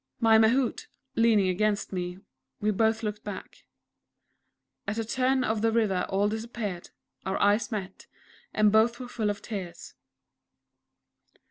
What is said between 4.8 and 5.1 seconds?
At a